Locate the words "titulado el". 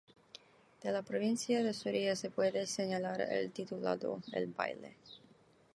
3.51-4.47